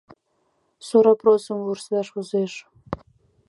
Сорапросым 0.87 1.57
вурсаш 1.65 2.07
возеш. 2.15 2.53